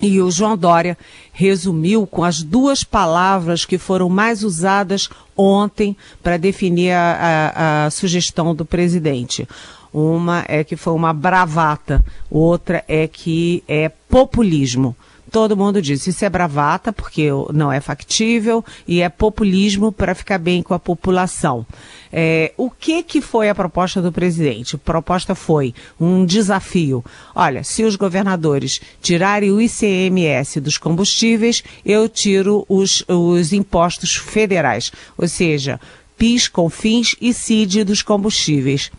E 0.00 0.20
o 0.20 0.30
João 0.30 0.56
Dória 0.56 0.96
resumiu 1.32 2.06
com 2.06 2.22
as 2.22 2.42
duas 2.42 2.84
palavras 2.84 3.64
que 3.64 3.78
foram 3.78 4.08
mais 4.08 4.44
usadas 4.44 5.08
ontem 5.36 5.96
para 6.22 6.36
definir 6.36 6.92
a, 6.92 7.16
a, 7.54 7.86
a, 7.86 7.90
sugestão 7.90 8.54
do 8.54 8.64
presidente. 8.64 9.48
Uma 9.92 10.44
é 10.46 10.62
que 10.62 10.76
foi 10.76 10.92
uma 10.92 11.12
bravata, 11.12 12.04
outra 12.30 12.84
é 12.86 13.08
que 13.08 13.64
é 13.66 13.88
populismo. 13.88 14.94
Todo 15.30 15.56
mundo 15.56 15.82
diz, 15.82 16.06
isso 16.06 16.24
é 16.24 16.30
bravata 16.30 16.92
porque 16.92 17.28
não 17.52 17.70
é 17.70 17.80
factível 17.80 18.64
e 18.86 19.02
é 19.02 19.08
populismo 19.08 19.92
para 19.92 20.14
ficar 20.14 20.38
bem 20.38 20.62
com 20.62 20.72
a 20.72 20.78
população. 20.78 21.66
É, 22.10 22.52
o 22.56 22.70
que 22.70 23.02
que 23.02 23.20
foi 23.20 23.48
a 23.48 23.54
proposta 23.54 24.00
do 24.00 24.10
presidente? 24.10 24.76
A 24.76 24.78
proposta 24.78 25.34
foi 25.34 25.74
um 26.00 26.24
desafio. 26.24 27.04
Olha, 27.34 27.62
se 27.62 27.84
os 27.84 27.96
governadores 27.96 28.80
tirarem 29.02 29.50
o 29.50 29.60
ICMS 29.60 30.60
dos 30.60 30.78
combustíveis, 30.78 31.62
eu 31.84 32.08
tiro 32.08 32.64
os, 32.68 33.04
os 33.06 33.52
impostos 33.52 34.16
federais, 34.16 34.90
ou 35.16 35.28
seja, 35.28 35.78
PIS, 36.16 36.48
CONFINS 36.48 37.16
e 37.20 37.32
CID 37.34 37.84
dos 37.84 38.02
combustíveis. 38.02 38.90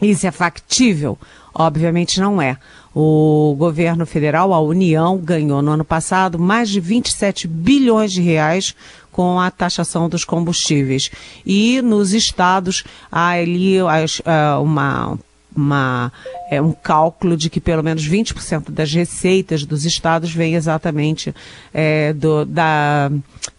Isso 0.00 0.26
é 0.26 0.30
factível? 0.30 1.18
Obviamente 1.54 2.20
não 2.20 2.42
é. 2.42 2.58
O 2.94 3.56
governo 3.58 4.06
federal, 4.06 4.52
a 4.52 4.60
União, 4.60 5.18
ganhou 5.18 5.60
no 5.60 5.72
ano 5.72 5.84
passado 5.84 6.38
mais 6.38 6.68
de 6.68 6.78
27 6.78 7.48
bilhões 7.48 8.12
de 8.12 8.22
reais 8.22 8.74
com 9.10 9.40
a 9.40 9.50
taxação 9.50 10.08
dos 10.08 10.24
combustíveis. 10.24 11.10
E 11.44 11.82
nos 11.82 12.12
estados 12.12 12.84
há 13.10 13.30
ali 13.30 13.80
uh, 13.80 14.62
uma 14.62 15.18
uma, 15.56 16.12
é, 16.50 16.60
um 16.60 16.72
cálculo 16.72 17.36
de 17.36 17.48
que 17.48 17.60
pelo 17.60 17.82
menos 17.82 18.06
20% 18.08 18.70
das 18.70 18.92
receitas 18.92 19.64
dos 19.64 19.84
estados 19.84 20.32
vem 20.32 20.54
exatamente 20.54 21.34
é, 21.72 22.12
do, 22.12 22.44
da, 22.44 23.10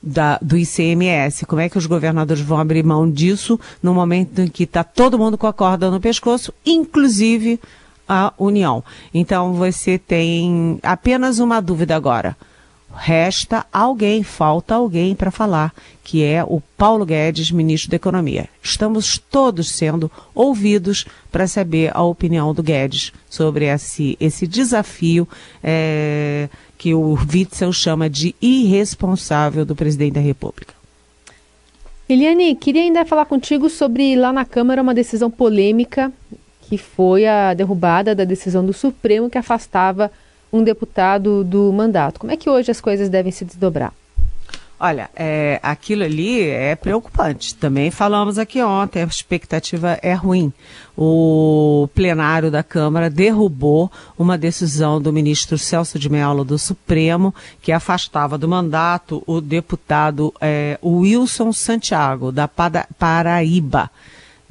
da, 0.04 0.38
do 0.42 0.58
ICMS. 0.58 1.46
Como 1.46 1.62
é 1.62 1.70
que 1.70 1.78
os 1.78 1.86
governadores 1.86 2.44
vão 2.44 2.60
abrir 2.60 2.84
mão 2.84 3.10
disso 3.10 3.60
no 3.82 3.94
momento 3.94 4.42
em 4.42 4.48
que 4.48 4.64
está 4.64 4.84
todo 4.84 5.18
mundo 5.18 5.38
com 5.38 5.48
a 5.48 5.54
corda 5.54 5.90
no 5.90 6.02
pescoço, 6.02 6.54
inclusive 6.66 7.60
a 8.08 8.34
União. 8.38 8.84
Então 9.14 9.54
você 9.54 9.98
tem 9.98 10.80
apenas 10.84 11.40
uma 11.40 11.62
dúvida 11.62 11.96
agora. 11.96 12.36
Resta 12.98 13.66
alguém, 13.74 14.24
falta 14.24 14.76
alguém 14.76 15.14
para 15.14 15.30
falar, 15.30 15.74
que 16.02 16.24
é 16.24 16.44
o 16.46 16.62
Paulo 16.78 17.06
Guedes, 17.06 17.52
ministro 17.52 17.92
da 17.92 17.98
Economia. 17.98 18.48
Estamos 18.64 19.20
todos 19.30 19.70
sendo 19.70 20.10
ouvidos 20.34 21.06
para 21.30 21.46
saber 21.46 21.92
a 21.94 22.02
opinião 22.04 22.54
do 22.54 22.64
Guedes 22.64 23.12
sobre 23.30 23.66
esse, 23.66 24.16
esse 24.18 24.48
desafio 24.48 25.28
é, 25.62 26.48
que 26.78 26.94
o 26.94 27.18
Witzel 27.32 27.74
chama 27.74 28.10
de 28.10 28.34
irresponsável 28.42 29.66
do 29.66 29.76
presidente 29.76 30.14
da 30.14 30.22
República. 30.22 30.74
Eliane, 32.08 32.56
queria 32.56 32.84
ainda 32.84 33.04
falar 33.04 33.26
contigo 33.26 33.70
sobre 33.70 34.16
lá 34.16 34.32
na 34.32 34.46
Câmara 34.46 34.82
uma 34.82 34.94
decisão 34.94 35.30
polêmica 35.30 36.14
que 36.68 36.78
foi 36.78 37.26
a 37.26 37.54
derrubada 37.54 38.16
da 38.16 38.24
decisão 38.24 38.66
do 38.66 38.74
Supremo 38.74 39.30
que 39.30 39.38
afastava 39.38 40.12
um 40.52 40.64
deputado 40.64 41.44
do 41.44 41.72
mandato. 41.72 42.20
Como 42.20 42.32
é 42.32 42.38
que 42.38 42.50
hoje 42.50 42.72
as 42.72 42.82
coisas 42.82 43.10
devem 43.10 43.32
se 43.32 43.46
desdobrar? 43.46 43.94
Olha, 44.78 45.10
é, 45.16 45.58
aquilo 45.64 46.04
ali 46.04 46.42
é 46.42 46.76
preocupante. 46.76 47.56
Também 47.56 47.90
falamos 47.90 48.38
aqui 48.38 48.62
ontem, 48.62 49.04
a 49.04 49.06
expectativa 49.06 49.98
é 50.02 50.14
ruim. 50.14 50.52
O 50.98 51.88
plenário 51.96 52.52
da 52.52 52.62
Câmara 52.62 53.10
derrubou 53.10 53.90
uma 54.20 54.38
decisão 54.38 55.02
do 55.02 55.14
ministro 55.14 55.58
Celso 55.58 55.98
de 55.98 56.10
Mello 56.10 56.44
do 56.44 56.60
Supremo, 56.60 57.34
que 57.62 57.72
afastava 57.72 58.38
do 58.38 58.50
mandato 58.50 59.24
o 59.26 59.40
deputado 59.40 60.34
é, 60.42 60.78
Wilson 60.84 61.54
Santiago, 61.54 62.30
da 62.32 62.48
Paraíba. 62.48 63.90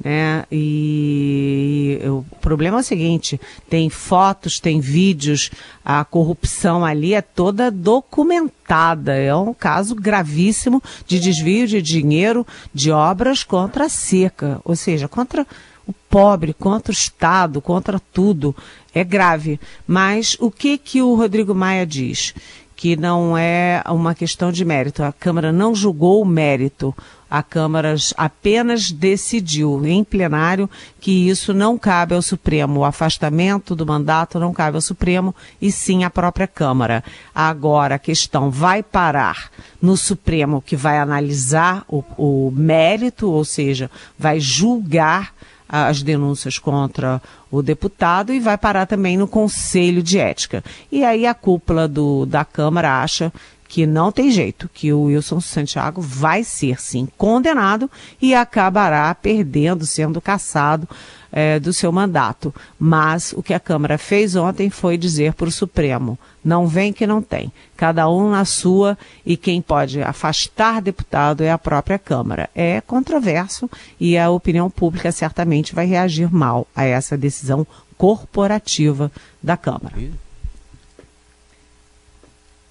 Né? 0.03 0.43
E 0.51 1.99
o 2.03 2.23
problema 2.41 2.77
é 2.77 2.81
o 2.81 2.83
seguinte: 2.83 3.39
tem 3.69 3.89
fotos, 3.89 4.59
tem 4.59 4.79
vídeos, 4.79 5.49
a 5.83 6.03
corrupção 6.03 6.83
ali 6.83 7.13
é 7.13 7.21
toda 7.21 7.71
documentada. 7.71 9.15
É 9.15 9.33
um 9.35 9.53
caso 9.53 9.95
gravíssimo 9.95 10.83
de 11.07 11.19
desvio 11.19 11.67
de 11.67 11.81
dinheiro 11.81 12.45
de 12.73 12.91
obras 12.91 13.43
contra 13.43 13.85
a 13.85 13.89
seca, 13.89 14.59
ou 14.65 14.75
seja, 14.75 15.07
contra 15.07 15.47
o 15.87 15.93
pobre, 15.93 16.53
contra 16.53 16.91
o 16.91 16.93
Estado, 16.93 17.61
contra 17.61 17.99
tudo. 17.99 18.55
É 18.93 19.03
grave. 19.03 19.59
Mas 19.85 20.37
o 20.39 20.49
que 20.49 20.77
que 20.77 21.01
o 21.01 21.15
Rodrigo 21.15 21.53
Maia 21.53 21.85
diz? 21.85 22.33
Que 22.75 22.95
não 22.95 23.37
é 23.37 23.81
uma 23.87 24.13
questão 24.13 24.51
de 24.51 24.65
mérito. 24.65 25.03
A 25.03 25.11
Câmara 25.11 25.51
não 25.51 25.73
julgou 25.73 26.21
o 26.21 26.25
mérito 26.25 26.93
a 27.29 27.41
Câmara 27.41 27.95
apenas 28.15 28.91
decidiu 28.91 29.85
em 29.85 30.03
plenário 30.03 30.69
que 31.01 31.27
isso 31.27 31.53
não 31.53 31.77
cabe 31.77 32.13
ao 32.13 32.21
Supremo. 32.21 32.79
O 32.79 32.85
afastamento 32.85 33.75
do 33.75 33.85
mandato 33.85 34.39
não 34.39 34.53
cabe 34.53 34.77
ao 34.77 34.81
Supremo 34.81 35.35
e 35.61 35.71
sim 35.71 36.03
à 36.03 36.09
própria 36.09 36.47
Câmara. 36.47 37.03
Agora 37.33 37.95
a 37.95 37.99
questão 37.99 38.49
vai 38.51 38.83
parar 38.83 39.49
no 39.81 39.97
Supremo, 39.97 40.61
que 40.61 40.75
vai 40.75 40.97
analisar 40.97 41.83
o, 41.89 42.03
o 42.17 42.51
mérito, 42.55 43.29
ou 43.29 43.43
seja, 43.43 43.89
vai 44.17 44.39
julgar 44.39 45.33
as 45.67 46.03
denúncias 46.03 46.57
contra 46.59 47.21
o 47.51 47.61
deputado 47.61 48.33
e 48.33 48.39
vai 48.39 48.57
parar 48.57 48.85
também 48.85 49.17
no 49.17 49.27
Conselho 49.27 50.03
de 50.03 50.19
Ética. 50.19 50.63
E 50.91 51.03
aí 51.03 51.25
a 51.25 51.33
cúpula 51.33 51.87
do, 51.87 52.25
da 52.25 52.45
Câmara 52.45 53.01
acha 53.01 53.31
que 53.67 53.85
não 53.85 54.11
tem 54.11 54.31
jeito, 54.31 54.69
que 54.73 54.93
o 54.93 55.03
Wilson 55.03 55.41
Santiago 55.41 56.01
vai 56.01 56.43
ser 56.43 56.79
sim 56.79 57.07
condenado 57.17 57.89
e 58.21 58.33
acabará 58.33 59.13
perdendo, 59.13 59.85
sendo 59.85 60.21
caçado 60.21 60.87
é, 61.31 61.59
do 61.59 61.73
seu 61.73 61.91
mandato. 61.91 62.53
Mas 62.79 63.33
o 63.33 63.43
que 63.43 63.53
a 63.53 63.59
Câmara 63.59 63.97
fez 63.97 64.35
ontem 64.35 64.69
foi 64.69 64.97
dizer 64.97 65.33
para 65.33 65.49
o 65.49 65.51
Supremo: 65.51 66.17
não 66.43 66.67
vem 66.67 66.93
que 66.93 67.05
não 67.05 67.21
tem. 67.21 67.51
Cada 67.75 68.09
um 68.09 68.29
na 68.29 68.45
sua 68.45 68.97
e 69.25 69.35
quem 69.35 69.61
pode 69.61 70.01
afastar 70.01 70.81
deputado 70.81 71.43
é 71.43 71.51
a 71.51 71.57
própria 71.57 71.99
Câmara. 71.99 72.49
É 72.55 72.79
controverso 72.79 73.69
e 73.99 74.17
a 74.17 74.29
opinião 74.29 74.69
pública 74.69 75.11
certamente 75.11 75.75
vai 75.75 75.85
reagir 75.85 76.33
mal 76.33 76.67
a 76.75 76.85
essa 76.85 77.17
decisão 77.17 77.67
corporativa 77.97 79.11
da 79.41 79.57
Câmara. 79.57 79.95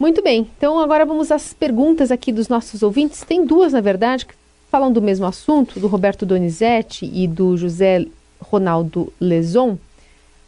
Muito 0.04 0.22
bem, 0.22 0.46
então 0.58 0.78
agora 0.78 1.06
vamos 1.06 1.32
às 1.32 1.54
perguntas 1.54 2.10
aqui 2.10 2.30
dos 2.30 2.46
nossos 2.46 2.82
ouvintes. 2.82 3.22
Tem 3.22 3.42
duas, 3.42 3.72
na 3.72 3.80
verdade, 3.80 4.26
que 4.26 4.34
falam 4.70 4.92
do 4.92 5.00
mesmo 5.00 5.24
assunto, 5.24 5.80
do 5.80 5.86
Roberto 5.86 6.26
Donizete 6.26 7.10
e 7.10 7.26
do 7.26 7.56
José 7.56 8.04
Ronaldo 8.38 9.10
Leson, 9.18 9.78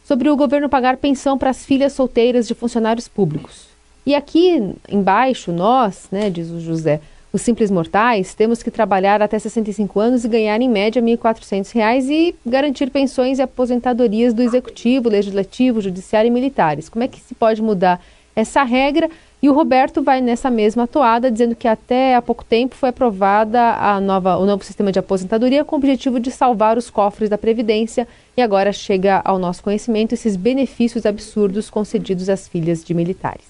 sobre 0.04 0.28
o 0.28 0.36
governo 0.36 0.68
pagar 0.68 0.98
pensão 0.98 1.38
para 1.38 1.48
as 1.48 1.64
filhas 1.64 1.94
solteiras 1.94 2.46
de 2.46 2.54
funcionários 2.54 3.08
públicos. 3.08 3.68
E 4.04 4.14
aqui 4.14 4.74
embaixo, 4.90 5.50
nós, 5.50 6.06
né, 6.12 6.28
diz 6.28 6.50
o 6.50 6.60
José, 6.60 7.00
os 7.32 7.40
simples 7.40 7.70
mortais, 7.70 8.34
temos 8.34 8.62
que 8.62 8.70
trabalhar 8.70 9.22
até 9.22 9.38
65 9.38 9.98
anos 9.98 10.22
e 10.22 10.28
ganhar 10.28 10.60
em 10.60 10.68
média 10.68 11.00
R$ 11.00 11.16
1.400 11.16 12.10
e 12.10 12.34
garantir 12.44 12.90
pensões 12.90 13.38
e 13.38 13.42
aposentadorias 13.42 14.34
do 14.34 14.42
executivo, 14.42 15.08
legislativo, 15.08 15.80
judiciário 15.80 16.28
e 16.28 16.30
militares. 16.30 16.90
Como 16.90 17.02
é 17.02 17.08
que 17.08 17.20
se 17.20 17.34
pode 17.34 17.62
mudar 17.62 18.04
essa 18.34 18.62
regra? 18.62 19.08
E 19.42 19.48
o 19.50 19.52
Roberto 19.52 20.02
vai 20.02 20.20
nessa 20.20 20.50
mesma 20.50 20.86
toada, 20.86 21.30
dizendo 21.30 21.54
que 21.54 21.68
até 21.68 22.14
há 22.14 22.22
pouco 22.22 22.42
tempo 22.42 22.74
foi 22.74 22.88
aprovada 22.88 23.74
a 23.74 24.00
nova, 24.00 24.36
o 24.38 24.46
novo 24.46 24.64
sistema 24.64 24.90
de 24.90 24.98
aposentadoria 24.98 25.64
com 25.64 25.76
o 25.76 25.78
objetivo 25.78 26.18
de 26.18 26.30
salvar 26.30 26.78
os 26.78 26.88
cofres 26.88 27.28
da 27.28 27.36
Previdência 27.36 28.08
e 28.36 28.40
agora 28.40 28.72
chega 28.72 29.20
ao 29.24 29.38
nosso 29.38 29.62
conhecimento 29.62 30.14
esses 30.14 30.36
benefícios 30.36 31.04
absurdos 31.04 31.68
concedidos 31.68 32.28
às 32.30 32.48
filhas 32.48 32.82
de 32.82 32.94
militares. 32.94 33.44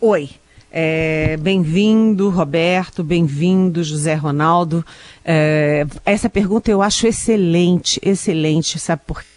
Oi. 0.00 0.30
É, 0.76 1.36
bem-vindo, 1.36 2.28
Roberto, 2.30 3.04
bem-vindo, 3.04 3.84
José 3.84 4.14
Ronaldo. 4.14 4.84
É, 5.24 5.86
essa 6.04 6.28
pergunta 6.28 6.68
eu 6.68 6.82
acho 6.82 7.06
excelente, 7.06 8.00
excelente, 8.04 8.80
sabe 8.80 9.02
por 9.06 9.22
quê? 9.22 9.28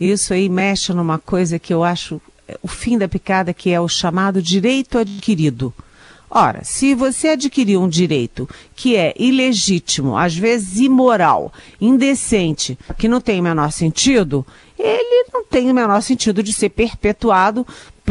Isso 0.00 0.34
aí 0.34 0.48
mexe 0.48 0.92
numa 0.92 1.20
coisa 1.20 1.56
que 1.56 1.72
eu 1.72 1.84
acho 1.84 2.20
o 2.62 2.68
fim 2.68 2.98
da 2.98 3.08
picada, 3.08 3.54
que 3.54 3.70
é 3.70 3.80
o 3.80 3.88
chamado 3.88 4.42
direito 4.42 4.98
adquirido. 4.98 5.72
Ora, 6.34 6.64
se 6.64 6.94
você 6.94 7.28
adquiriu 7.28 7.82
um 7.82 7.88
direito 7.88 8.48
que 8.74 8.96
é 8.96 9.12
ilegítimo, 9.18 10.16
às 10.16 10.34
vezes 10.34 10.80
imoral, 10.80 11.52
indecente, 11.78 12.78
que 12.96 13.06
não 13.06 13.20
tem 13.20 13.38
o 13.38 13.42
menor 13.42 13.70
sentido, 13.70 14.46
ele 14.78 15.26
não 15.32 15.44
tem 15.44 15.70
o 15.70 15.74
menor 15.74 16.00
sentido 16.00 16.42
de 16.42 16.52
ser 16.52 16.70
perpetuado. 16.70 17.66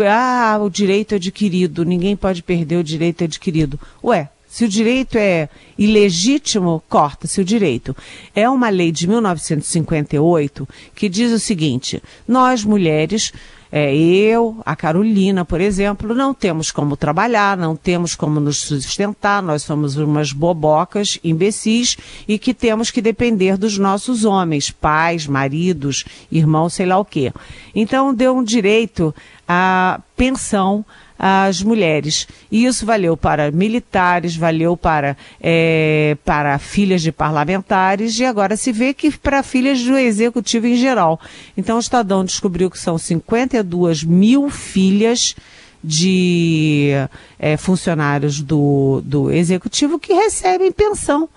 Ah, 0.08 0.60
o 0.62 0.70
direito 0.70 1.16
adquirido, 1.16 1.84
ninguém 1.84 2.16
pode 2.16 2.44
perder 2.44 2.78
o 2.78 2.84
direito 2.84 3.24
adquirido. 3.24 3.80
Ué, 4.04 4.30
se 4.52 4.66
o 4.66 4.68
direito 4.68 5.18
é 5.18 5.48
ilegítimo, 5.78 6.84
corta-se 6.90 7.40
o 7.40 7.46
direito. 7.46 7.96
É 8.36 8.50
uma 8.50 8.68
lei 8.68 8.92
de 8.92 9.08
1958 9.08 10.68
que 10.94 11.08
diz 11.08 11.32
o 11.32 11.40
seguinte: 11.40 12.04
nós 12.28 12.66
mulheres 12.66 13.32
é, 13.72 13.96
eu, 13.96 14.62
a 14.66 14.76
Carolina, 14.76 15.46
por 15.46 15.62
exemplo, 15.62 16.14
não 16.14 16.34
temos 16.34 16.70
como 16.70 16.98
trabalhar, 16.98 17.56
não 17.56 17.78
temos 17.78 18.14
como 18.14 18.42
nos 18.42 18.58
sustentar, 18.58 19.42
nós 19.42 19.64
somos 19.64 19.96
umas 19.96 20.34
bobocas, 20.34 21.18
imbecis, 21.24 21.96
e 22.28 22.38
que 22.38 22.54
temos 22.54 22.92
que 22.92 23.02
depender 23.02 23.56
dos 23.56 23.78
nossos 23.78 24.26
homens, 24.26 24.70
pais, 24.70 25.26
maridos, 25.28 26.04
irmãos, 26.30 26.74
sei 26.74 26.86
lá 26.86 26.98
o 26.98 27.06
quê. 27.06 27.32
Então, 27.74 28.14
deu 28.14 28.36
um 28.36 28.44
direito 28.44 29.16
à 29.48 30.02
pensão 30.18 30.84
as 31.24 31.62
mulheres. 31.62 32.28
E 32.52 32.66
isso 32.66 32.84
valeu 32.84 33.16
para 33.16 33.52
militares, 33.52 34.36
valeu 34.36 34.76
para, 34.76 35.16
é, 35.40 36.18
para 36.26 36.58
filhas 36.58 37.04
de 37.04 37.12
parlamentares 37.12 38.18
e 38.18 38.26
agora 38.26 38.58
se 38.58 38.72
vê 38.72 38.92
que 38.92 39.12
para 39.12 39.44
filhas 39.44 39.84
do 39.84 39.96
executivo 39.96 40.66
em 40.66 40.76
geral. 40.76 41.22
Então 41.56 41.78
o 41.78 41.80
Estadão 41.80 42.26
descobriu 42.26 42.72
que 42.72 42.80
são 42.80 42.98
52 42.98 44.04
mil 44.04 44.50
filhas 44.50 45.36
de 45.84 46.90
é, 47.38 47.56
funcionários 47.56 48.42
do, 48.42 49.04
do 49.06 49.30
executivo 49.30 50.00
que 50.00 50.14
recebem 50.14 50.72
pensão. 50.72 51.30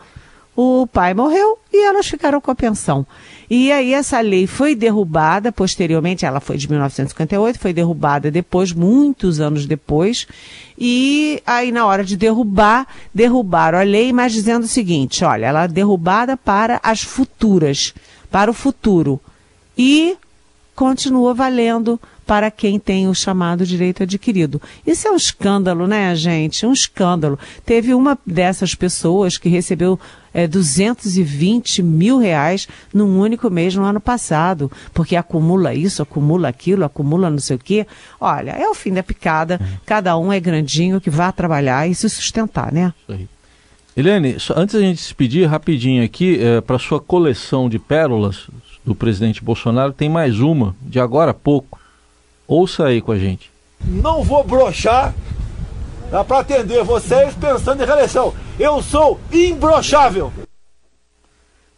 O 0.56 0.86
pai 0.86 1.14
morreu 1.14 1.58
e 1.72 1.84
elas 1.84 2.06
ficaram 2.06 2.40
com 2.40 2.50
a 2.50 2.54
pensão. 2.54 3.06
E 3.50 3.70
aí 3.72 3.92
essa 3.92 4.20
lei 4.20 4.46
foi 4.46 4.74
derrubada 4.74 5.52
posteriormente, 5.52 6.24
ela 6.24 6.40
foi 6.40 6.56
de 6.56 6.68
1958, 6.68 7.58
foi 7.58 7.72
derrubada 7.72 8.30
depois, 8.30 8.72
muitos 8.72 9.40
anos 9.40 9.66
depois, 9.66 10.26
e 10.78 11.42
aí 11.46 11.70
na 11.70 11.84
hora 11.86 12.04
de 12.04 12.16
derrubar, 12.16 12.86
derrubaram 13.12 13.78
a 13.78 13.82
lei, 13.82 14.12
mas 14.12 14.32
dizendo 14.32 14.64
o 14.64 14.68
seguinte, 14.68 15.24
olha, 15.24 15.46
ela 15.46 15.64
é 15.64 15.68
derrubada 15.68 16.36
para 16.36 16.80
as 16.82 17.02
futuras, 17.02 17.92
para 18.30 18.50
o 18.50 18.54
futuro. 18.54 19.20
E 19.76 20.16
continua 20.74 21.34
valendo 21.34 22.00
para 22.26 22.50
quem 22.50 22.78
tem 22.78 23.08
o 23.08 23.14
chamado 23.14 23.66
direito 23.66 24.02
adquirido. 24.02 24.60
Isso 24.86 25.06
é 25.06 25.10
um 25.10 25.16
escândalo, 25.16 25.86
né, 25.86 26.14
gente? 26.14 26.66
Um 26.66 26.72
escândalo. 26.72 27.38
Teve 27.64 27.94
uma 27.94 28.18
dessas 28.26 28.74
pessoas 28.74 29.36
que 29.38 29.48
recebeu 29.48 29.98
é, 30.32 30.48
220 30.48 31.82
mil 31.82 32.18
reais 32.18 32.66
num 32.92 33.18
único 33.20 33.48
mês 33.48 33.74
no 33.74 33.84
ano 33.84 34.00
passado, 34.00 34.70
porque 34.92 35.14
acumula 35.14 35.72
isso, 35.72 36.02
acumula 36.02 36.48
aquilo, 36.48 36.84
acumula 36.84 37.30
não 37.30 37.38
sei 37.38 37.56
o 37.56 37.58
quê. 37.58 37.86
Olha, 38.20 38.50
é 38.50 38.68
o 38.68 38.74
fim 38.74 38.92
da 38.92 39.02
picada. 39.02 39.60
Cada 39.86 40.18
um 40.18 40.32
é 40.32 40.40
grandinho 40.40 41.00
que 41.00 41.10
vá 41.10 41.30
trabalhar 41.30 41.88
e 41.88 41.94
se 41.94 42.10
sustentar, 42.10 42.72
né? 42.72 42.92
Isso 43.02 43.12
aí. 43.12 43.28
Helene, 43.96 44.36
antes 44.56 44.74
da 44.74 44.80
gente 44.80 45.00
se 45.00 45.04
despedir, 45.04 45.48
rapidinho 45.48 46.04
aqui, 46.04 46.36
é, 46.40 46.60
para 46.60 46.80
sua 46.80 46.98
coleção 46.98 47.68
de 47.68 47.78
pérolas 47.78 48.48
do 48.84 48.92
presidente 48.92 49.42
Bolsonaro, 49.42 49.92
tem 49.92 50.08
mais 50.08 50.40
uma, 50.40 50.74
de 50.82 50.98
agora 50.98 51.30
a 51.30 51.34
pouco. 51.34 51.78
Ouça 52.46 52.86
aí 52.86 53.00
com 53.00 53.12
a 53.12 53.18
gente. 53.18 53.50
Não 53.84 54.22
vou 54.22 54.44
brochar 54.44 55.14
Dá 56.14 56.22
para 56.22 56.38
atender 56.38 56.84
vocês 56.84 57.34
pensando 57.34 57.82
em 57.82 57.86
reeleição. 57.86 58.32
Eu 58.56 58.80
sou 58.80 59.18
imbrochável. 59.32 60.32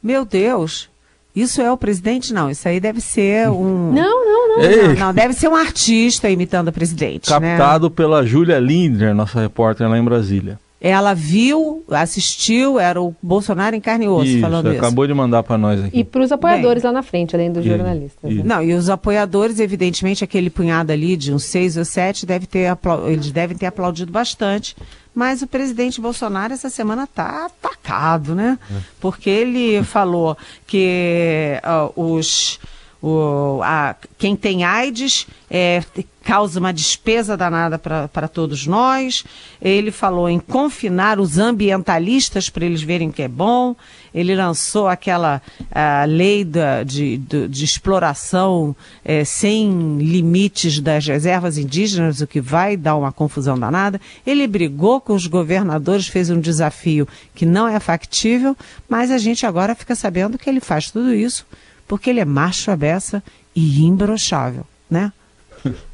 Meu 0.02 0.26
Deus. 0.26 0.90
Isso 1.35 1.62
é 1.62 1.72
o 1.72 1.76
presidente? 1.79 2.35
Não, 2.35 2.50
isso 2.50 2.68
aí 2.68 2.79
deve 2.79 3.00
ser 3.00 3.48
um. 3.48 3.92
Não, 3.92 4.24
não, 4.26 4.48
não. 4.48 4.57
Não, 4.59 4.94
não, 4.94 5.14
deve 5.14 5.33
ser 5.33 5.48
um 5.48 5.57
artista 5.57 6.29
imitando 6.29 6.68
o 6.68 6.72
presidente. 6.72 7.31
Né? 7.31 7.57
Captado 7.57 7.88
né? 7.88 7.94
pela 7.96 8.26
Júlia 8.26 8.59
Lindner, 8.59 9.14
nossa 9.14 9.40
repórter 9.40 9.88
lá 9.88 9.98
em 9.98 10.05
Brasília. 10.05 10.59
Ela 10.79 11.15
viu, 11.15 11.83
assistiu, 11.91 12.79
era 12.79 13.01
o 13.01 13.15
Bolsonaro 13.23 13.75
em 13.75 13.81
carne 13.81 14.05
e 14.05 14.09
osso 14.09 14.27
isso, 14.27 14.41
falando 14.41 14.69
isso. 14.69 14.79
acabou 14.79 15.07
de 15.07 15.15
mandar 15.15 15.43
para 15.43 15.57
nós 15.57 15.83
aqui. 15.83 16.01
E 16.01 16.05
para 16.05 16.23
os 16.23 16.31
apoiadores 16.31 16.83
Bem, 16.83 16.93
lá 16.93 16.99
na 16.99 17.03
frente, 17.03 17.35
além 17.35 17.51
dos 17.51 17.65
jornalistas. 17.65 18.31
Né? 18.31 18.43
Não, 18.45 18.62
e 18.62 18.75
os 18.75 18.91
apoiadores, 18.91 19.59
evidentemente, 19.59 20.23
aquele 20.23 20.51
punhado 20.51 20.93
ali 20.93 21.17
de 21.17 21.33
uns 21.33 21.45
seis 21.45 21.79
ou 21.79 21.85
sete, 21.85 22.27
deve 22.27 22.47
ter 22.47 22.77
eles 23.07 23.33
devem 23.33 23.57
ter 23.57 23.67
aplaudido 23.67 24.12
bastante. 24.12 24.77
Mas 25.15 25.41
o 25.41 25.47
presidente 25.47 25.99
Bolsonaro 25.99 26.53
essa 26.53 26.69
semana 26.69 27.05
está 27.05 27.47
atacado, 27.47 28.35
né? 28.35 28.59
É. 28.71 28.75
Porque 29.01 29.31
ele 29.31 29.83
falou 29.83 30.37
que 30.67 31.59
uh, 31.65 32.01
os 32.01 32.61
o, 33.03 33.61
a, 33.62 33.95
quem 34.19 34.35
tem 34.35 34.65
AIDS 34.65 35.27
é, 35.51 35.83
causa 36.27 36.59
uma 36.59 36.73
despesa 36.73 37.37
danada 37.37 37.79
para 37.79 38.27
todos 38.27 38.67
nós. 38.67 39.25
Ele 39.62 39.93
falou 39.93 40.29
em 40.29 40.41
confinar 40.41 41.21
os 41.21 41.39
ambientalistas 41.39 42.51
para 42.51 42.67
eles 42.67 42.83
verem 42.83 43.12
que 43.12 43.23
é 43.23 43.29
bom. 43.29 43.77
Ele 44.12 44.35
lançou 44.35 44.89
aquela 44.89 45.41
lei 46.09 46.45
da, 46.45 46.83
de, 46.83 47.17
de, 47.19 47.47
de, 47.47 47.65
exploração 47.65 48.75
é, 49.05 49.25
sem 49.25 49.99
limites 49.99 50.81
das 50.81 51.07
reservas 51.07 51.59
indígenas, 51.59 52.21
o 52.21 52.27
que 52.27 52.41
vai 52.41 52.77
dar 52.77 52.97
uma 52.97 53.12
confusão 53.12 53.57
danada. 53.57 54.01
Ele 54.27 54.49
brigou 54.49 55.01
com 55.01 55.15
os 55.15 55.29
governadores, 55.29 56.09
fez 56.09 56.29
um 56.29 56.41
desafio 56.41 57.07
que 57.37 57.47
não 57.47 57.69
é 57.69 57.79
factível, 57.79 58.57
mas 58.89 59.12
a 59.12 59.19
gente 59.19 59.47
agora 59.47 59.77
fica 59.77 59.95
sabendo 59.95 60.39
que 60.39 60.51
ele 60.51 60.61
faz 60.61 60.91
tudo 60.91 61.15
isso 61.15 61.47
porque 61.87 62.11
ele 62.11 62.19
é 62.19 62.25
macho 62.25 62.71
a 62.73 62.77
beça 62.77 63.23
e 63.55 63.85
imbrochável, 63.85 64.67
né? 64.91 65.12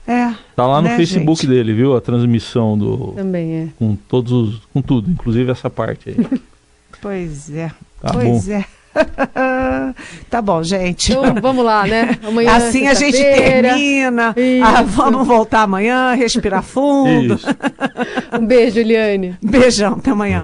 É. 0.07 0.35
Tá 0.57 0.67
lá 0.67 0.83
no 0.83 0.89
né, 0.89 0.97
Facebook 0.97 1.43
gente? 1.43 1.51
dele, 1.51 1.73
viu? 1.73 1.97
A 1.97 2.01
transmissão 2.01 2.77
do. 2.77 3.13
Também 3.13 3.55
é. 3.55 3.69
Com 3.79 3.97
todos 3.97 4.33
os, 4.33 4.63
Com 4.73 4.83
tudo, 4.83 5.11
inclusive 5.11 5.51
essa 5.51 5.71
parte 5.71 6.11
aí. 6.11 6.41
pois 7.01 7.51
é. 7.51 7.71
Tá 8.01 8.13
pois 8.13 8.47
bom. 8.47 8.53
é. 8.53 8.65
tá 10.29 10.43
bom, 10.43 10.63
gente. 10.63 11.13
Então, 11.13 11.35
vamos 11.41 11.65
lá, 11.65 11.87
né? 11.87 12.19
Amanhã, 12.23 12.51
é 12.51 12.55
assim 12.55 12.87
a 12.87 12.95
gente 12.95 13.17
termina. 13.17 14.35
Ah, 14.63 14.83
vamos 14.83 15.27
voltar 15.27 15.63
amanhã, 15.63 16.13
respirar 16.15 16.63
fundo. 16.63 17.39
um 18.39 18.47
beijo, 18.47 18.79
Eliane. 18.79 19.37
Beijão, 19.43 19.95
até 19.95 20.11
amanhã. 20.11 20.41